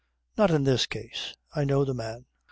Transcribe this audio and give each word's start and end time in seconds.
"Not 0.35 0.49
in 0.49 0.63
this 0.63 0.87
case. 0.87 1.35
I 1.55 1.63
know 1.63 1.85
the 1.85 1.93
man." 1.93 2.25